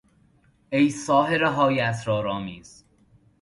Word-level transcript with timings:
ای 0.69 0.89
ساحرههای 0.89 1.79
اسرارآمیز! 1.81 2.85